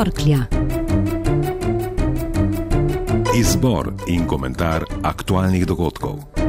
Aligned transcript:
torklja. 0.00 0.38
Izbor 3.36 3.92
in 4.08 4.24
komentar 4.26 4.84
aktualnih 5.02 5.66
dogodkov. 5.68 6.39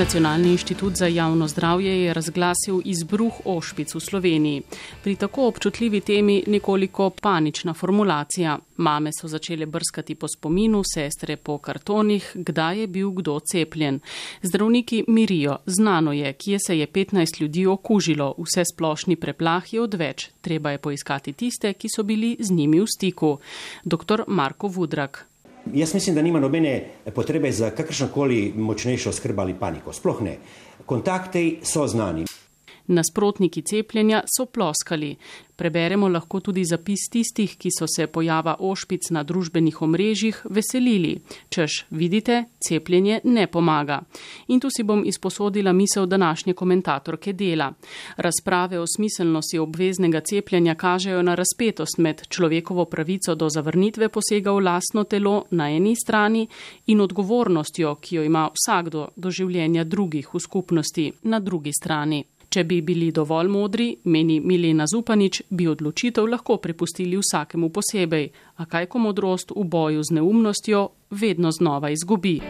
Nacionalni 0.00 0.50
inštitut 0.50 0.96
za 0.96 1.06
javno 1.06 1.48
zdravje 1.48 2.04
je 2.04 2.14
razglasil 2.14 2.80
izbruh 2.84 3.32
ošpic 3.44 3.94
v 3.94 4.00
Sloveniji. 4.00 4.62
Pri 5.02 5.16
tako 5.16 5.46
občutljivi 5.48 6.00
temi 6.00 6.44
nekoliko 6.46 7.10
panična 7.10 7.74
formulacija. 7.74 8.58
Mame 8.76 9.10
so 9.12 9.28
začele 9.28 9.66
brskati 9.66 10.14
po 10.14 10.28
spominu, 10.28 10.82
sestre 10.94 11.36
po 11.36 11.58
kartonih, 11.58 12.32
kdaj 12.34 12.80
je 12.80 12.86
bil 12.86 13.10
kdo 13.10 13.40
cepljen. 13.40 14.00
Zdravniki 14.42 15.04
mirijo, 15.08 15.58
znano 15.66 16.12
je, 16.12 16.32
kje 16.32 16.58
se 16.66 16.78
je 16.78 16.86
15 16.86 17.40
ljudi 17.40 17.66
okužilo, 17.66 18.34
vse 18.38 18.64
splošni 18.72 19.16
preplah 19.16 19.72
je 19.72 19.80
odveč. 19.80 20.30
Treba 20.40 20.70
je 20.70 20.78
poiskati 20.78 21.32
tiste, 21.32 21.72
ki 21.72 21.88
so 21.96 22.02
bili 22.02 22.36
z 22.40 22.50
njimi 22.50 22.80
v 22.80 22.86
stiku. 22.96 23.38
Dr. 23.84 24.24
Marko 24.26 24.68
Vudrak. 24.68 25.29
Jaz 25.72 25.94
mislim, 25.94 26.14
da 26.14 26.22
nima 26.22 26.40
nobene 26.40 26.84
potrebe 27.14 27.52
za 27.52 27.70
kakršnokoli 27.70 28.52
močnejšo 28.56 29.12
skrb 29.12 29.40
ali 29.40 29.54
paniko. 29.54 29.92
Sploh 29.92 30.22
ne. 30.22 30.36
Kontakti 30.86 31.58
so 31.62 31.86
znani. 31.86 32.24
Nasprotniki 32.90 33.62
cepljenja 33.62 34.22
so 34.26 34.46
ploskali. 34.46 35.16
Preberemo 35.56 36.08
lahko 36.08 36.40
tudi 36.40 36.62
zapis 36.64 37.02
tistih, 37.12 37.52
ki 37.60 37.68
so 37.70 37.84
se 37.86 38.06
pojava 38.08 38.54
ošpic 38.64 39.10
na 39.14 39.20
družbenih 39.28 39.82
omrežjih 39.84 40.38
veselili. 40.48 41.10
Češ, 41.52 41.84
vidite, 41.90 42.38
cepljenje 42.66 43.20
ne 43.24 43.44
pomaga. 43.46 43.98
In 44.48 44.60
tu 44.60 44.70
si 44.72 44.82
bom 44.88 45.04
izposodila 45.06 45.72
misel 45.72 46.06
današnje 46.06 46.54
komentatorke 46.54 47.32
dela. 47.32 47.68
Razprave 48.16 48.80
o 48.80 48.86
smiselnosti 48.96 49.58
obveznega 49.58 50.20
cepljenja 50.20 50.74
kažejo 50.74 51.22
na 51.22 51.34
razpetost 51.34 51.98
med 51.98 52.24
človekovo 52.28 52.84
pravico 52.84 53.34
do 53.34 53.48
zavrnitve 53.48 54.08
posega 54.08 54.56
v 54.56 54.64
lastno 54.64 55.04
telo 55.04 55.44
na 55.50 55.70
eni 55.70 55.94
strani 55.96 56.48
in 56.86 57.00
odgovornostjo, 57.00 57.94
ki 58.00 58.16
jo 58.16 58.24
ima 58.24 58.48
vsakdo 58.48 59.08
do 59.16 59.30
življenja 59.30 59.84
drugih 59.84 60.34
v 60.34 60.40
skupnosti 60.40 61.10
na 61.22 61.38
drugi 61.38 61.72
strani. 61.72 62.24
Če 62.50 62.64
bi 62.66 62.80
bili 62.82 63.12
dovolj 63.14 63.48
modri, 63.48 63.84
meni 64.10 64.40
Milena 64.40 64.86
Zupanič, 64.90 65.42
bi 65.50 65.68
odločitev 65.70 66.26
lahko 66.26 66.56
prepustili 66.58 67.14
vsakemu 67.20 67.70
posebej, 67.70 68.26
a 68.58 68.66
kaj 68.66 68.90
ko 68.90 68.98
modrost 68.98 69.54
v 69.54 69.64
boju 69.70 70.02
z 70.02 70.18
neumnostjo 70.18 70.88
vedno 71.14 71.54
znova 71.54 71.94
izgubi. 71.94 72.40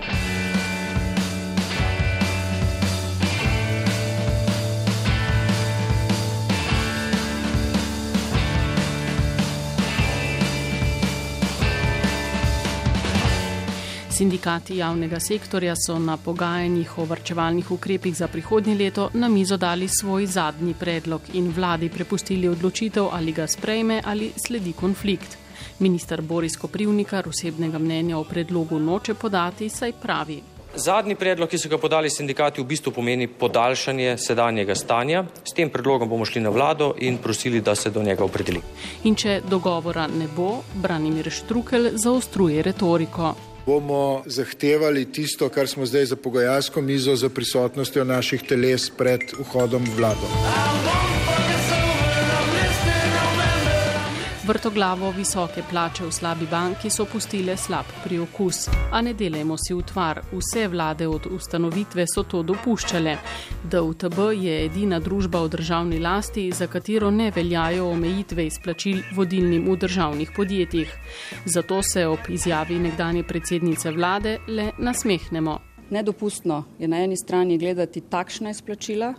Sindikati 14.20 14.76
javnega 14.76 15.16
sektorja 15.20 15.72
so 15.80 15.94
na 15.98 16.16
pogajanjih 16.20 16.98
o 16.98 17.04
varčevalnih 17.08 17.70
ukrepih 17.72 18.16
za 18.16 18.27
prihodnje 18.28 18.74
leto 18.74 19.06
na 19.14 19.28
mizo 19.28 19.56
dali 19.56 19.88
svoj 19.88 20.27
zadnji 20.27 20.74
predlog 20.80 21.22
in 21.32 21.48
vladi 21.56 21.88
prepustili 21.88 22.48
odločitev, 22.48 23.08
ali 23.12 23.32
ga 23.32 23.46
sprejme 23.46 24.02
ali 24.04 24.30
sledi 24.46 24.72
konflikt. 24.72 25.38
Ministr 25.78 26.20
Boris 26.20 26.56
Koprivnikar 26.56 27.28
osebnega 27.28 27.78
mnenja 27.78 28.18
o 28.18 28.24
predlogu 28.24 28.78
noče 28.78 29.14
podati, 29.14 29.68
saj 29.68 29.92
pravi. 30.02 30.42
Zadnji 30.74 31.14
predlog, 31.14 31.48
ki 31.48 31.58
so 31.58 31.68
ga 31.68 31.78
podali 31.78 32.11
sindikati, 32.11 32.61
v 32.61 32.68
bistvu 32.68 32.92
pomeni 32.92 33.27
podaljšanje 33.27 34.18
sedanjega 34.18 34.74
stanja. 34.74 35.24
S 35.45 35.56
tem 35.56 35.70
predlogom 35.70 36.08
bomo 36.08 36.24
šli 36.28 36.45
na 36.45 36.52
vlado 36.52 36.95
in 36.98 37.16
prosili, 37.18 37.61
da 37.61 37.74
se 37.74 37.90
do 37.90 38.02
njega 38.02 38.24
opredeli. 38.24 38.61
In 39.05 39.16
če 39.16 39.40
dogovora 39.48 40.06
ne 40.06 40.28
bo, 40.36 40.58
Branimir 40.74 41.33
Štrukel 41.33 41.96
zaostruje 41.96 42.62
retoriko 42.62 43.34
bomo 43.66 44.22
zahtevali 44.26 45.04
tisto, 45.12 45.48
kar 45.48 45.68
smo 45.68 45.86
zdaj 45.86 46.04
za 46.04 46.16
pogajalsko 46.16 46.80
mizo, 46.80 47.16
za 47.16 47.28
prisotnostjo 47.28 48.04
naših 48.04 48.42
teles 48.42 48.90
pred 48.90 49.20
vhodom 49.38 49.84
v 49.84 49.96
vlado. 49.96 50.99
Vrtoglavo 54.50 55.11
visoke 55.11 55.62
plače 55.70 56.05
v 56.05 56.12
slabi 56.12 56.46
banki 56.50 56.90
so 56.90 57.05
pustile 57.06 57.55
slab 57.56 57.86
priokus. 58.05 58.64
A 58.90 58.98
ne 59.02 59.12
delajmo 59.14 59.55
si 59.55 59.74
utvar, 59.74 60.18
vse 60.33 60.64
vlade 60.68 61.06
od 61.06 61.28
ustanovitve 61.30 62.06
so 62.11 62.24
to 62.27 62.40
dopuščale. 62.42 63.12
DUTB 63.62 64.18
je 64.34 64.56
edina 64.64 64.98
družba 64.98 65.44
v 65.44 65.52
državni 65.55 66.00
lasti, 66.02 66.48
za 66.50 66.66
katero 66.66 67.12
ne 67.14 67.30
veljajo 67.30 67.86
omejitve 67.92 68.48
izplačil 68.50 68.98
vodilnim 69.14 69.70
v 69.70 69.77
državnih 69.86 70.34
podjetjih. 70.36 70.98
Zato 71.44 71.83
se 71.83 72.06
ob 72.06 72.27
izjavi 72.28 72.83
nekdanje 72.83 73.22
predsednice 73.22 73.94
vlade 73.94 74.39
le 74.48 74.72
nasmehnemo. 74.78 75.58
Nedopustno 75.90 76.64
je 76.78 76.89
na 76.89 77.05
eni 77.05 77.16
strani 77.16 77.58
gledati 77.58 78.00
takšna 78.00 78.50
izplačila, 78.50 79.14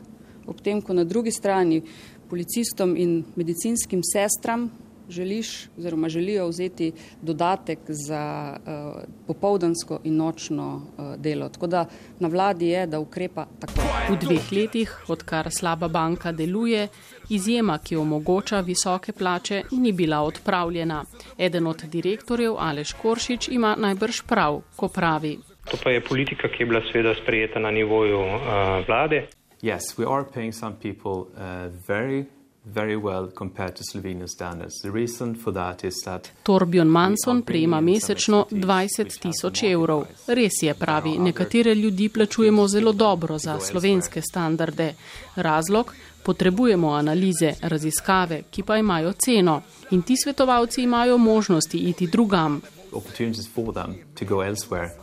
ob 0.47 0.59
tem, 0.61 0.81
ko 0.81 0.93
na 0.93 1.07
drugi 1.07 1.31
strani 1.31 1.83
policistom 2.29 2.97
in 2.97 3.21
medicinskim 3.35 4.03
sestram 4.03 4.69
želiš 5.09 5.67
oziroma 5.77 6.09
želijo 6.09 6.47
vzeti 6.47 6.91
dodatek 7.21 7.79
za 7.87 8.53
uh, 8.57 9.01
popoldansko 9.27 9.99
in 10.03 10.15
nočno 10.15 10.75
uh, 10.75 11.15
delo. 11.15 11.49
Tako 11.49 11.67
da 11.67 11.85
na 12.19 12.27
vladi 12.27 12.67
je, 12.67 12.87
da 12.87 12.99
ukrepa 12.99 13.45
tako. 13.59 13.81
V 14.09 14.17
dveh 14.17 14.51
letih, 14.51 15.03
odkar 15.07 15.51
slaba 15.51 15.87
banka 15.87 16.31
deluje, 16.31 16.87
izjema, 17.29 17.77
ki 17.77 17.95
omogoča 17.95 18.59
visoke 18.59 19.11
plače, 19.11 19.63
ni 19.71 19.91
bila 19.91 20.21
odpravljena. 20.21 21.03
Eden 21.37 21.67
od 21.67 21.83
direktorjev, 21.83 22.55
Aleš 22.57 22.93
Koršič, 22.93 23.47
ima 23.47 23.75
najbrž 23.79 24.21
prav, 24.27 24.61
ko 24.75 24.87
pravi. 24.87 25.37
To 25.71 25.77
pa 25.83 25.89
je 25.89 26.01
politika, 26.01 26.47
ki 26.47 26.63
je 26.63 26.65
bila 26.65 26.81
sveda 26.91 27.15
sprejeta 27.23 27.59
na 27.59 27.71
nivoju 27.71 28.19
uh, 28.19 28.41
vlade. 28.87 29.27
Yes, 29.61 29.97
we 29.97 30.05
are 30.05 30.25
paying 30.33 30.53
some 30.53 30.75
people 30.81 31.29
uh, 31.37 31.69
very 31.87 32.25
well 32.65 33.31
compared 33.37 33.75
to 33.75 33.83
Slovenian 33.83 34.27
standards. 34.27 34.81
The 34.81 34.91
reason 34.91 35.35
for 35.35 35.53
that 35.53 35.83
is 35.83 35.95
that 36.05 36.31
Torbjörn 36.43 36.87
Manson 36.87 37.41
prejema 37.41 37.81
mesečno 37.81 38.45
20 38.51 39.19
tisoč 39.19 39.63
evrov. 39.63 40.05
Res 40.27 40.61
je, 40.61 40.73
pravi, 40.73 41.17
nekatere 41.19 41.75
ljudi 41.75 42.09
plačujemo 42.09 42.67
zelo 42.67 42.91
dobro 42.91 43.37
za 43.37 43.59
slovenske 43.59 44.21
standarde. 44.21 44.93
Razlog? 45.35 45.93
Potrebujemo 46.23 46.89
analize, 46.89 47.53
raziskave, 47.61 48.43
ki 48.51 48.63
pa 48.63 48.77
imajo 48.77 49.13
ceno. 49.13 49.61
In 49.91 50.01
ti 50.01 50.15
svetovalci 50.23 50.83
imajo 50.83 51.17
možnosti 51.17 51.77
iti 51.77 52.07
drugam, 52.07 52.61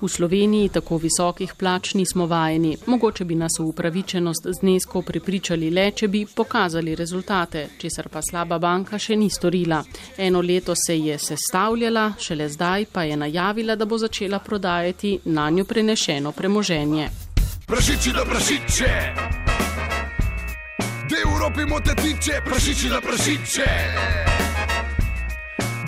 V 0.00 0.08
Sloveniji 0.08 0.68
tako 0.68 0.96
visokih 0.96 1.54
plač 1.58 1.94
nismo 1.94 2.26
vajeni. 2.26 2.76
Mogoče 2.86 3.24
bi 3.24 3.34
nas 3.34 3.58
v 3.58 3.64
upravičenost 3.64 4.46
znesko 4.60 5.02
prepričali 5.02 5.70
le, 5.70 5.90
če 5.90 6.08
bi 6.08 6.26
pokazali 6.36 6.94
rezultate, 6.94 7.68
česar 7.78 8.08
pa 8.08 8.22
slaba 8.22 8.58
banka 8.58 8.98
še 8.98 9.16
ni 9.16 9.30
storila. 9.30 9.82
Eno 10.18 10.40
leto 10.40 10.74
se 10.76 10.98
je 10.98 11.18
sestavljala, 11.18 12.12
šele 12.20 12.48
zdaj 12.48 12.86
pa 12.92 13.02
je 13.02 13.16
najavila, 13.16 13.76
da 13.76 13.84
bo 13.84 13.98
začela 13.98 14.38
prodajati 14.38 15.18
na 15.24 15.50
njo 15.50 15.64
prenešeno 15.64 16.32
premoženje. 16.32 17.08
Prašiči 17.66 18.12
da 18.12 18.24
prašiče! 18.24 18.92
Da 21.10 21.16
Evropi 21.24 21.64
mote 21.68 21.94
tiče, 21.94 22.40
prašiči 22.44 22.88
da 22.88 23.00
prašiče! 23.00 24.27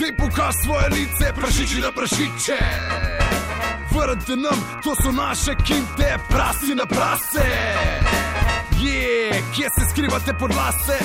Dej 0.00 0.16
pokaž 0.16 0.54
svoje 0.64 0.88
lice, 0.96 1.26
prašiči 1.36 1.80
na 1.84 1.92
prašiče. 1.92 2.58
Vrnite 3.92 4.36
nam, 4.36 4.58
to 4.84 4.94
so 4.96 5.12
naše 5.12 5.52
kinte, 5.66 6.16
prasi 6.28 6.74
na 6.74 6.86
prase. 6.86 7.44
Je, 8.80 9.28
yeah, 9.28 9.56
kje 9.56 9.68
se 9.68 9.84
skrivate 9.90 10.32
pod 10.40 10.50
lase? 10.56 10.96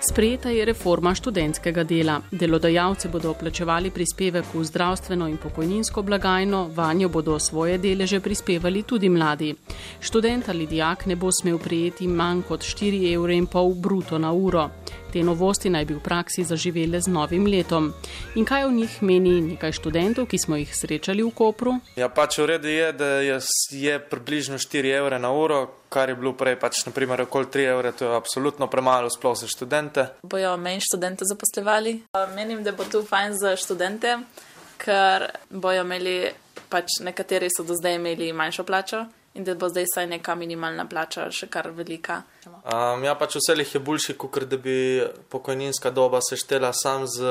Sprejeta 0.00 0.48
je 0.48 0.64
reforma 0.64 1.14
študentskega 1.14 1.84
dela. 1.84 2.20
Delodajalce 2.30 3.08
bodo 3.08 3.34
plačevali 3.34 3.90
prispevek 3.90 4.54
v 4.54 4.64
zdravstveno 4.64 5.28
in 5.28 5.36
pokojninsko 5.36 6.02
blagajno, 6.02 6.70
vanjo 6.74 7.08
bodo 7.08 7.38
svoje 7.38 7.78
deleže 7.78 8.20
prispevali 8.20 8.82
tudi 8.82 9.08
mladi. 9.08 9.54
Študent 10.00 10.48
ali 10.48 10.66
dijak 10.66 11.06
ne 11.06 11.16
bo 11.16 11.32
smel 11.32 11.58
prijeti 11.58 12.08
manj 12.08 12.42
kot 12.48 12.60
4,5 12.60 13.14
evra 13.14 13.74
bruto 13.74 14.18
na 14.18 14.32
uro. 14.32 14.70
Te 15.12 15.22
novosti 15.26 15.70
naj 15.70 15.84
bi 15.84 15.94
v 15.94 16.02
praksi 16.02 16.44
zaživele 16.44 17.00
z 17.00 17.10
novim 17.10 17.46
letom. 17.46 17.92
In 18.34 18.44
kaj 18.44 18.64
o 18.64 18.70
njih 18.70 19.02
meni 19.02 19.40
nekaj 19.40 19.72
študentov, 19.72 20.28
ki 20.30 20.38
smo 20.38 20.56
jih 20.56 20.74
srečali 20.76 21.22
v 21.22 21.32
Kopru? 21.34 21.78
Ja, 21.96 22.08
pač 22.08 22.38
v 22.38 22.46
redu 22.52 22.68
je, 22.68 22.92
da 22.92 23.08
je, 23.24 23.38
je 23.72 23.98
približno 23.98 24.58
4 24.58 24.94
evre 24.98 25.18
na 25.18 25.32
uro, 25.32 25.66
kar 25.88 26.08
je 26.08 26.14
bilo 26.14 26.32
prej 26.38 26.56
pač 26.60 26.84
naprimer 26.86 27.26
okoli 27.26 27.50
3 27.50 27.66
evre, 27.72 27.92
to 27.92 28.06
je 28.06 28.16
absolutno 28.16 28.70
premalo 28.70 29.10
sploh 29.10 29.34
za 29.34 29.50
študente. 29.50 30.06
Bojo 30.22 30.54
menj 30.56 30.86
študente 30.86 31.26
zaposlovali. 31.26 32.02
Menim, 32.36 32.62
da 32.62 32.72
bo 32.72 32.86
to 32.86 33.02
fajn 33.02 33.34
za 33.38 33.56
študente. 33.56 34.18
ker 34.80 35.28
bojo 35.50 35.84
imeli, 35.84 36.16
pač 36.70 37.00
nekateri 37.04 37.50
so 37.52 37.64
do 37.66 37.76
zdaj 37.76 37.98
imeli 37.98 38.32
manjšo 38.32 38.64
plačo 38.64 39.04
in 39.34 39.44
da 39.44 39.54
bo 39.54 39.68
zdaj 39.68 39.86
saj 39.94 40.06
neka 40.10 40.34
minimalna 40.34 40.86
plača 40.90 41.28
še 41.30 41.46
kar 41.52 41.70
velika. 41.74 42.22
Um, 42.46 43.04
ja, 43.04 43.14
pač 43.14 43.36
vse 43.36 43.54
jih 43.58 43.74
je 43.74 43.80
boljši, 43.80 44.14
kot 44.16 44.44
da 44.48 44.56
bi 44.56 45.02
pokojninska 45.28 45.90
doba 45.90 46.20
se 46.24 46.36
štela 46.36 46.72
sam 46.72 47.06
z 47.06 47.26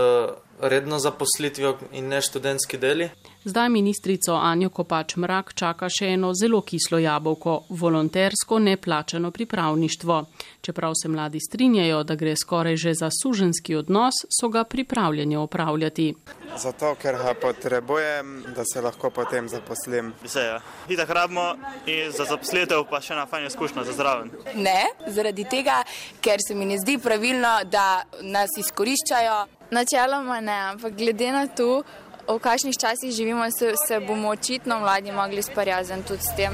redno 0.61 0.99
zaposlitvijo 0.99 1.77
in 1.91 2.07
ne 2.07 2.21
študentski 2.21 2.77
deli. 2.77 3.09
Zdaj 3.43 3.69
ministrico 3.69 4.33
Anjo 4.33 4.69
Kopač 4.69 5.15
Mrak 5.15 5.53
čaka 5.53 5.87
še 5.89 6.11
eno 6.13 6.33
zelo 6.35 6.61
kislo 6.61 6.99
jabolko- 6.99 7.63
volontersko 7.81 8.59
neplačano 8.59 9.31
pripravništvo. 9.31 10.25
Čeprav 10.61 10.93
se 11.01 11.07
mladi 11.07 11.39
strinjajo, 11.39 12.03
da 12.03 12.15
gre 12.15 12.35
skoraj 12.35 12.75
že 12.75 12.93
za 12.93 13.09
suženski 13.21 13.75
odnos, 13.75 14.13
so 14.39 14.49
ga 14.49 14.63
pripravljeni 14.63 15.35
opravljati. 15.35 16.15
Zato, 16.57 16.95
ker 17.01 17.15
ga 17.15 17.33
potrebujem, 17.41 18.43
da 18.55 18.63
se 18.73 18.81
lahko 18.81 19.09
potem 19.09 19.49
zaposlim. 19.49 20.13
Vse 20.23 20.39
je. 20.39 20.59
Itak 20.89 21.09
rabimo 21.09 21.55
in 21.85 22.11
za 22.11 22.25
zaposlitev 22.25 22.83
pa 22.89 23.01
še 23.01 23.13
ena 23.13 23.25
fajna 23.25 23.47
izkušnja 23.47 23.83
za 23.83 23.93
zraven. 23.93 24.31
Ne, 24.55 24.83
zaradi 25.11 25.45
tega, 25.49 25.83
ker 26.21 26.39
se 26.47 26.55
mi 26.55 26.65
ne 26.65 26.77
zdi 26.77 26.97
pravilno, 26.97 27.59
da 27.65 28.03
nas 28.21 28.57
izkoriščajo. 28.57 29.39
Načeloma 29.71 30.39
ne, 30.41 30.59
ampak 30.73 30.95
glede 30.97 31.31
na 31.31 31.47
to, 31.47 31.83
v 32.27 32.39
kakšnih 32.39 32.77
časih 32.77 33.11
živimo, 33.11 33.45
se, 33.51 33.73
se 33.87 33.99
bomo 33.99 34.29
očitno 34.29 34.79
mladi 34.79 35.11
mogli 35.11 35.41
sparjazati 35.41 36.07
tudi 36.07 36.21
s 36.21 36.35
tem. 36.35 36.53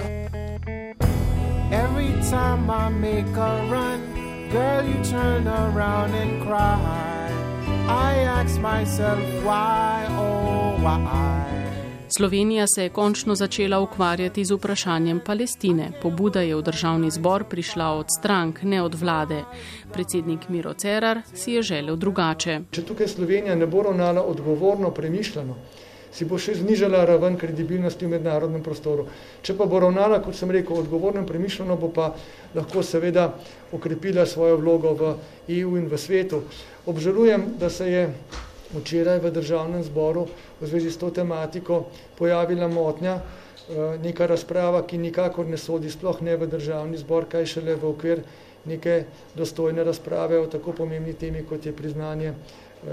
Every 1.72 2.13
time 2.30 2.69
I 2.69 2.90
make 2.90 3.36
a 3.38 3.52
run, 3.69 4.00
girl, 4.52 4.86
you 4.86 5.04
turn 5.04 5.48
around 5.48 6.13
and 6.16 6.42
cry. 6.44 7.25
I 7.88 8.13
ask 8.40 8.60
myself 8.62 9.19
why, 9.44 10.08
oh 10.12 10.78
why. 10.81 11.65
Slovenija 12.18 12.66
se 12.68 12.84
je 12.84 12.90
končno 12.90 13.36
začela 13.36 13.80
ukvarjati 13.80 14.46
z 14.46 14.56
vprašanjem 14.56 15.20
Palestine. 15.26 15.90
Pobuda 16.02 16.42
je 16.42 16.56
v 16.56 16.62
državni 16.62 17.12
zbor 17.12 17.44
prišla 17.44 17.90
od 17.92 18.06
strank, 18.20 18.62
ne 18.64 18.82
od 18.82 18.96
vlade. 18.96 19.42
Predsednik 19.94 20.48
Miro 20.50 20.74
Cerar 20.74 21.20
si 21.34 21.52
je 21.52 21.62
želel 21.62 21.96
drugače. 21.96 22.60
Če 22.72 22.86
tukaj 22.88 23.08
Slovenija 23.08 23.56
ne 23.56 23.68
bo 23.68 23.84
ravnala 23.84 24.24
odgovorno, 24.24 24.94
premišljeno, 24.96 25.58
si 26.12 26.26
bo 26.26 26.40
še 26.40 26.56
znižala 26.56 27.04
raven 27.06 27.36
kredibilnosti 27.36 28.08
v 28.08 28.16
mednarodnem 28.16 28.64
prostoru. 28.64 29.10
Če 29.44 29.58
pa 29.60 29.68
bo 29.68 29.84
ravnala, 29.84 30.24
kot 30.24 30.40
sem 30.40 30.56
rekel, 30.56 30.80
odgovorno 30.86 31.20
in 31.20 31.28
premišljeno, 31.28 31.76
bo 31.76 31.92
pa 31.92 32.14
lahko 32.56 32.84
seveda 32.84 33.34
okrepila 33.76 34.24
svojo 34.26 34.64
vlogo 34.64 34.96
v 34.96 35.16
EU 35.60 35.76
in 35.76 35.92
v 35.92 36.00
svetu. 36.00 36.46
Obžalujem, 36.86 37.58
da 37.60 37.70
se 37.70 37.92
je 37.92 38.08
včeraj 38.74 39.20
v 39.20 39.32
državnem 39.32 39.84
zboru 39.84 40.28
v 40.62 40.68
zvezi 40.68 40.92
s 40.92 40.98
to 40.98 41.12
tematiko 41.12 41.86
pojavila 42.18 42.68
motnja, 42.68 43.20
eh, 43.20 43.98
neka 44.02 44.26
razprava, 44.26 44.82
ki 44.88 44.98
nikakor 44.98 45.46
ne 45.46 45.58
sodi 45.58 45.92
sploh 45.92 46.22
ne 46.22 46.38
v 46.38 46.48
državni 46.48 46.98
zbor, 46.98 47.30
kaj 47.30 47.46
šele 47.46 47.76
v 47.76 47.86
okvir 47.90 48.24
neke 48.66 49.04
dostojne 49.36 49.84
razprave 49.84 50.40
o 50.40 50.48
tako 50.48 50.72
pomembni 50.72 51.14
temi, 51.14 51.44
kot 51.50 51.66
je 51.66 51.74
priznanje 51.74 52.34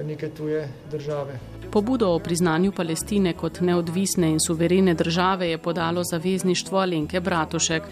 neke 0.04 0.28
tuje 0.28 0.68
države. 0.90 1.38
Pobudo 1.70 2.08
o 2.08 2.18
priznanju 2.18 2.72
Palestine 2.72 3.32
kot 3.32 3.60
neodvisne 3.60 4.30
in 4.30 4.40
suverene 4.40 4.94
države 4.94 5.48
je 5.50 5.58
podalo 5.58 6.02
zavezništvo 6.04 6.78
Alenke 6.78 7.20
Bratušek. 7.20 7.82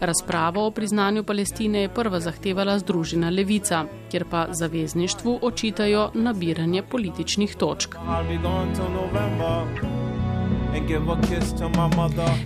Razpravo 0.00 0.66
o 0.66 0.70
priznanju 0.70 1.24
Palestine 1.24 1.82
je 1.82 1.88
prva 1.88 2.20
zahtevala 2.20 2.78
Združena 2.78 3.30
levica, 3.30 3.84
kjer 4.10 4.24
pa 4.30 4.46
zavezništvu 4.50 5.38
očitajo 5.42 6.10
nabiranje 6.14 6.82
političnih 6.82 7.56
točk. 7.56 7.94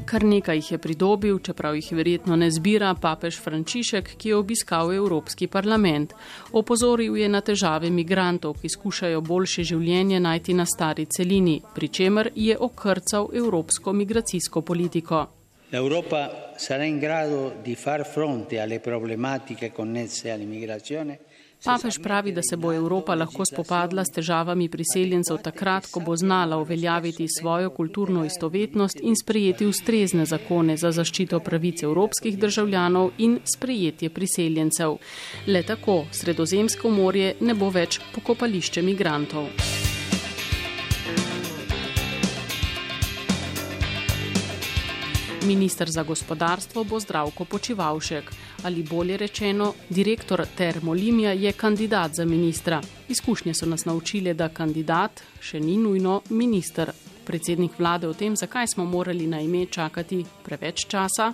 Kar 0.05 0.25
nekaj 0.25 0.57
jih 0.57 0.71
je 0.73 0.79
pridobil, 0.79 1.39
čeprav 1.39 1.77
jih 1.77 1.89
verjetno 1.93 2.37
ne 2.37 2.51
zbira 2.51 2.95
papež 2.95 3.41
Frančišek, 3.41 4.15
ki 4.17 4.29
je 4.29 4.37
obiskal 4.37 4.93
Evropski 4.93 5.47
parlament. 5.47 6.15
Opozoril 6.53 7.17
je 7.17 7.29
na 7.29 7.41
težave 7.41 7.91
migrantov, 7.91 8.57
ki 8.63 8.69
skušajo 8.69 9.21
boljše 9.21 9.65
življenje 9.75 10.21
najti 10.21 10.55
na 10.55 10.67
stari 10.67 11.07
celini, 11.07 11.61
pri 11.75 11.89
čemer 11.89 12.33
je 12.35 12.59
okrcal 12.59 13.31
evropsko 13.35 13.93
migracijsko 13.93 14.61
politiko. 14.61 15.27
L'Europa 15.73 16.53
sarà 16.57 16.85
in 16.85 16.99
grado 16.99 17.57
di 17.63 17.75
far 17.77 18.07
fronte 18.07 18.61
alle 18.61 18.79
problematiche 18.79 19.73
connesse 19.73 20.31
all'immigrazione. 20.31 21.19
Papež 21.65 21.99
pravi, 21.99 22.33
da 22.33 22.43
se 22.43 22.57
bo 22.57 22.73
Evropa 22.73 23.15
lahko 23.15 23.45
spopadla 23.47 24.05
s 24.05 24.13
težavami 24.13 24.69
priseljencev 24.69 25.39
takrat, 25.41 25.87
ko 25.89 26.01
bo 26.01 26.17
znala 26.17 26.59
uveljaviti 26.59 27.29
svojo 27.39 27.71
kulturno 27.71 28.25
istovetnost 28.25 29.01
in 29.01 29.17
sprejeti 29.17 29.67
ustrezne 29.67 30.27
zakone 30.27 30.77
za 30.77 30.91
zaščito 30.93 31.41
pravic 31.41 31.83
evropskih 31.83 32.37
državljanov 32.39 33.15
in 33.19 33.39
sprejetje 33.55 34.11
priseljencev. 34.11 34.99
Le 35.47 35.63
tako 35.63 36.03
Sredozemsko 36.11 36.91
morje 36.91 37.37
ne 37.41 37.55
bo 37.55 37.71
več 37.71 38.01
pokopališče 38.13 38.83
migrantov. 38.83 39.49
Ministr 45.47 45.91
za 45.91 46.03
gospodarstvo 46.03 46.85
bo 46.85 47.01
zdravko 47.01 47.45
počivalšek 47.45 48.31
ali 48.63 48.83
bolje 48.83 49.17
rečeno, 49.17 49.75
direktor 49.89 50.47
Termolimija 50.57 51.33
je 51.33 51.53
kandidat 51.53 52.15
za 52.15 52.25
ministra. 52.25 52.81
Izkušnje 53.09 53.55
so 53.55 53.67
nas 53.67 53.85
naučile, 53.85 54.35
da 54.35 54.49
kandidat 54.49 55.23
še 55.41 55.61
ni 55.61 55.77
nujno 55.77 56.21
minister. 56.31 56.93
Predsednik 57.27 57.79
vlade 57.79 58.09
o 58.09 58.15
tem, 58.15 58.37
zakaj 58.37 58.67
smo 58.67 58.85
morali 58.85 59.27
na 59.27 59.41
ime 59.41 59.67
čakati 59.67 60.25
preveč 60.45 60.87
časa. 60.87 61.33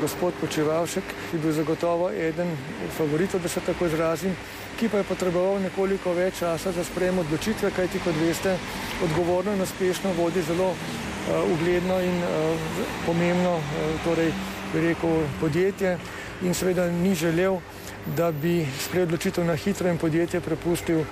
Gospod 0.00 0.34
Počivalšek 0.40 1.04
je 1.32 1.38
bil 1.40 1.52
zagotovo 1.52 2.10
eden 2.10 2.50
od 2.84 2.90
favoritov, 2.96 3.42
da 3.42 3.48
se 3.48 3.60
tako 3.60 3.86
izrazim, 3.86 4.36
ki 4.78 4.88
pa 4.88 4.98
je 4.98 5.04
potreboval 5.08 5.62
nekoliko 5.62 6.12
več 6.12 6.38
časa 6.38 6.72
za 6.72 6.84
sprejem 6.84 7.18
odločitve, 7.18 7.70
kajti 7.76 7.98
kot 8.04 8.14
veste, 8.20 8.58
odgovorno 9.04 9.54
in 9.56 9.62
uspešno 9.62 10.12
vodi 10.18 10.42
zelo 10.42 10.74
ugledno 11.52 12.00
in 12.00 12.16
uh, 12.22 12.58
pomembno 13.06 13.56
uh, 13.56 13.62
torej, 14.04 14.32
rekel, 14.74 15.22
podjetje 15.40 15.98
in 16.42 16.54
seveda 16.54 16.90
ni 16.90 17.14
želel, 17.14 17.58
da 18.16 18.32
bi 18.32 18.66
sprejel 18.80 19.06
odločitev 19.06 19.44
na 19.44 19.56
hitro 19.56 19.88
in 19.88 19.98
podjetje 19.98 20.40
prepustil 20.40 21.04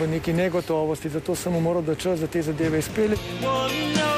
v 0.00 0.08
neki 0.08 0.32
negotovosti. 0.32 1.08
Zato 1.08 1.34
sem 1.34 1.52
mu 1.52 1.60
moral 1.60 1.82
da 1.82 1.94
čas 1.94 2.18
za 2.18 2.26
te 2.26 2.42
zadeve 2.42 2.78
izpeljati. 2.78 4.17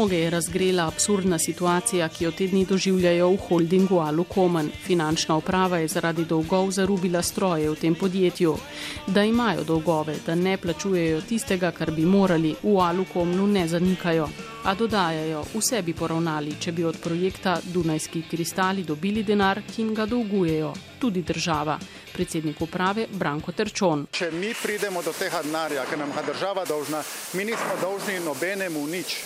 Mnoge 0.00 0.16
je 0.16 0.30
razgrela 0.30 0.86
absurdna 0.86 1.38
situacija, 1.38 2.06
ki 2.08 2.24
jo 2.24 2.30
te 2.32 2.46
dni 2.48 2.64
doživljajo 2.64 3.26
v 3.30 3.36
holdingu 3.48 3.98
Alukomen. 4.00 4.70
Finančna 4.86 5.36
uprava 5.36 5.78
je 5.78 5.88
zaradi 5.88 6.24
dolgov 6.24 6.70
zarubila 6.72 7.20
stroje 7.22 7.68
v 7.70 7.74
tem 7.76 7.94
podjetju. 7.94 8.54
Da 9.06 9.24
imajo 9.24 9.64
dolgove, 9.64 10.14
da 10.26 10.34
ne 10.34 10.56
plačujejo 10.56 11.20
tistega, 11.20 11.70
kar 11.70 11.90
bi 11.90 12.06
morali, 12.06 12.54
v 12.62 12.78
Alukomnu 12.80 13.46
ne 13.46 13.66
zanikajo. 13.68 14.28
A 14.64 14.74
dodajajo, 14.74 15.44
vse 15.54 15.82
bi 15.82 15.92
poravnali, 15.92 16.56
če 16.60 16.72
bi 16.72 16.84
od 16.84 16.96
projekta 16.96 17.58
Dunajski 17.64 18.22
kristali 18.30 18.84
dobili 18.84 19.22
denar, 19.22 19.60
ki 19.68 19.82
jim 19.82 19.92
ga 19.94 20.06
dolgujejo, 20.06 20.72
tudi 20.98 21.22
država. 21.22 21.76
Predsednik 22.12 22.60
uprave 22.60 23.06
Branko 23.12 23.52
Terčon. 23.52 24.06
Če 24.12 24.30
mi 24.30 24.54
pridemo 24.62 25.02
do 25.02 25.12
tega 25.12 25.44
denarja, 25.44 25.84
ker 25.84 25.98
nam 25.98 26.16
ga 26.16 26.24
država 26.32 26.64
dolžna, 26.64 27.04
mi 27.32 27.44
nismo 27.44 27.76
dolžni 27.84 28.16
nobenemu 28.24 28.86
nič 28.86 29.16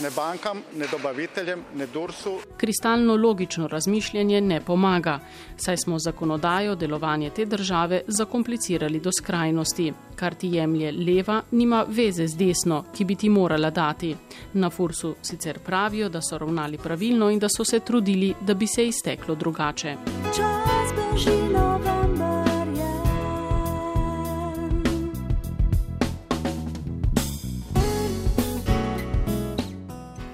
ne 0.00 0.10
bankam, 0.16 0.62
ne 0.76 0.86
dobaviteljem, 0.90 1.64
ne 1.74 1.86
Dursu. 1.86 2.38
Kristalno 2.56 3.16
logično 3.16 3.66
razmišljanje 3.66 4.40
ne 4.40 4.60
pomaga, 4.60 5.18
saj 5.56 5.76
smo 5.76 5.98
zakonodajo 5.98 6.74
delovanje 6.74 7.30
te 7.30 7.44
države 7.44 8.02
zakomplicirali 8.06 9.00
do 9.00 9.10
skrajnosti. 9.12 9.92
Kar 10.16 10.34
ti 10.34 10.48
jemlje 10.48 10.92
leva, 10.92 11.42
nima 11.50 11.84
veze 11.88 12.26
z 12.26 12.36
desno, 12.36 12.84
ki 12.96 13.04
bi 13.04 13.14
ti 13.14 13.28
morala 13.28 13.70
dati. 13.70 14.16
Na 14.52 14.70
Fursu 14.70 15.14
sicer 15.22 15.58
pravijo, 15.58 16.08
da 16.08 16.20
so 16.22 16.38
ravnali 16.38 16.78
pravilno 16.78 17.30
in 17.30 17.38
da 17.38 17.48
so 17.56 17.64
se 17.64 17.80
trudili, 17.80 18.34
da 18.40 18.54
bi 18.54 18.66
se 18.66 18.86
izteklo 18.86 19.34
drugače. 19.34 19.96
Čas 20.36 20.92
beži 20.96 21.30
november. 21.30 21.97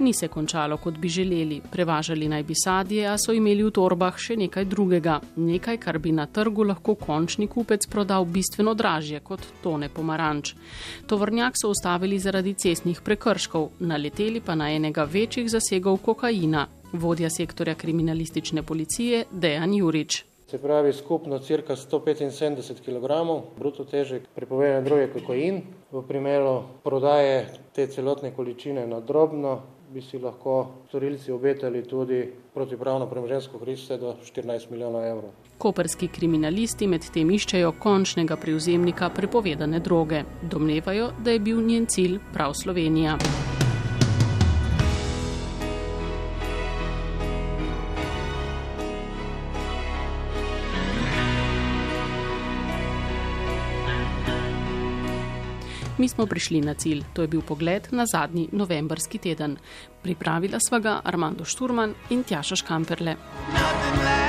Ni 0.05 0.13
se 0.13 0.29
končalo, 0.29 0.77
kot 0.77 0.99
bi 0.99 1.09
želeli. 1.09 1.61
Prevažali 1.73 2.29
naj 2.29 2.43
bi 2.43 2.55
sadje, 2.55 3.07
a 3.09 3.17
so 3.19 3.33
imeli 3.33 3.65
v 3.65 3.73
torbah 3.75 4.19
še 4.21 4.37
nekaj 4.37 4.69
drugega. 4.69 5.19
Nekaj, 5.37 5.79
kar 5.81 5.99
bi 5.99 6.13
na 6.13 6.27
trgu 6.27 6.67
lahko 6.69 6.95
končni 7.01 7.49
kupec 7.49 7.87
prodal 7.91 8.25
bistveno 8.25 8.75
dražje 8.75 9.21
kot 9.25 9.47
tone 9.63 9.89
pomaranč. 9.89 10.55
Tovornjak 11.09 11.57
so 11.61 11.73
ustavili 11.73 12.21
zaradi 12.21 12.55
cestnih 12.55 13.01
prekrškov, 13.01 13.71
naleteli 13.81 14.45
pa 14.45 14.55
na 14.55 14.71
enega 14.75 15.09
večjih 15.09 15.51
zasegov 15.51 15.99
kokaina. 16.05 16.69
Vodja 16.93 17.31
sektorja 17.31 17.75
kriminalistične 17.75 18.63
policije 18.63 19.25
Dejan 19.33 19.75
Jurič. 19.75 20.25
Se 20.55 20.59
pravi, 20.59 20.93
skupno 20.93 21.39
cirka 21.39 21.75
175 21.77 22.81
kg 22.85 23.07
bruto 23.59 23.85
težek 23.85 24.29
prepovedane 24.35 24.85
droge 24.85 25.09
kokain. 25.11 25.63
V 25.91 26.03
primeru 26.07 26.63
prodaje 26.85 27.49
te 27.75 27.87
celotne 27.87 28.31
količine 28.37 28.87
na 28.87 29.01
drobno 29.01 29.63
bi 29.95 30.03
si 30.03 30.19
lahko 30.19 30.85
storilci 30.89 31.33
obetali 31.33 31.83
tudi 31.87 32.33
protipravno 32.55 33.07
premožensko 33.07 33.59
korist 33.59 33.93
do 33.93 34.17
14 34.25 34.71
milijonov 34.71 35.05
evrov. 35.05 35.31
Koperski 35.59 36.09
kriminalisti 36.09 36.87
medtem 36.91 37.31
iščejo 37.31 37.73
končnega 37.79 38.37
prevzemnika 38.37 39.13
prepovedane 39.15 39.81
droge. 39.81 40.25
Domnevajo, 40.43 41.13
da 41.25 41.31
je 41.31 41.41
bil 41.41 41.63
njen 41.63 41.87
cilj 41.87 42.19
prav 42.33 42.59
Slovenija. 42.59 43.19
Mi 55.99 56.09
smo 56.09 56.27
prišli 56.27 56.61
na 56.61 56.75
cilj, 56.75 57.05
to 57.15 57.23
je 57.23 57.29
bil 57.29 57.43
pogled 57.43 57.89
na 57.91 58.07
zadnji 58.07 58.49
novembrski 58.53 59.19
teden. 59.19 59.57
Pripravila 60.03 60.59
sva 60.59 60.79
ga 60.79 61.01
Armando 61.05 61.45
Šturman 61.45 61.95
in 62.11 62.25
Tjaša 62.25 62.57
Škamperle. 62.57 63.17
Nothing 63.53 63.95
forever. 63.95 64.24